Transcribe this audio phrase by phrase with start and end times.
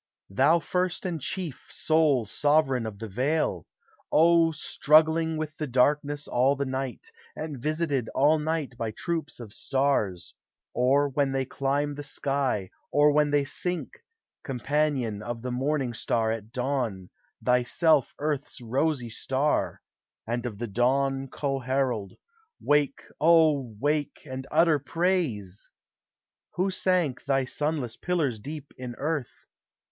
[0.31, 3.67] Thou first and chief, sole sovereign of the vale!
[4.11, 9.53] O, struggling with the darkness all the night, And visited all mgfyt by troops of
[9.53, 10.33] stars,
[10.73, 13.91] Or when they climb the sky, or when they sink,
[14.43, 17.11] Companion of the morning star at dawn,
[17.45, 19.83] Thyself Earth's rosy star,
[20.25, 22.13] and of the dawn Co herald,—
[22.59, 25.69] wake, O, wake, and utter praise!
[26.55, 29.45] Who sank thy sunless pillars deep in earth?